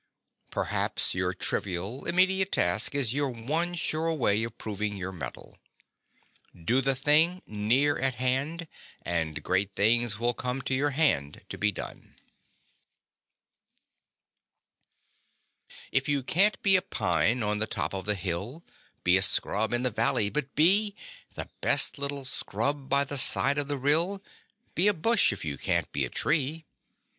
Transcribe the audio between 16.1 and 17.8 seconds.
can't be a pine on the